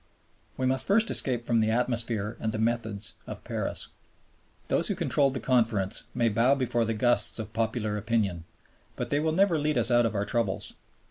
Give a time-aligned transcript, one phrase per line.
[0.57, 3.89] We must first escape from the atmosphere and the methods of Paris.
[4.67, 8.45] Those who controlled the Conference may bow before the gusts of popular opinion,
[8.95, 10.73] but they will never lead us out of our troubles.